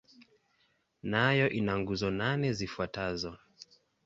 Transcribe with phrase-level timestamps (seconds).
[1.11, 3.31] Nayo ina nguzo nane zifuatazo.